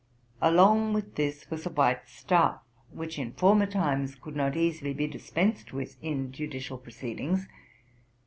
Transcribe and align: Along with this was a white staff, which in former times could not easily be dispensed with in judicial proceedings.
Along 0.41 0.93
with 0.93 1.13
this 1.13 1.47
was 1.51 1.67
a 1.67 1.69
white 1.69 2.09
staff, 2.09 2.59
which 2.89 3.19
in 3.19 3.33
former 3.33 3.67
times 3.67 4.15
could 4.15 4.35
not 4.35 4.57
easily 4.57 4.95
be 4.95 5.05
dispensed 5.05 5.73
with 5.73 5.95
in 6.01 6.31
judicial 6.31 6.79
proceedings. 6.79 7.47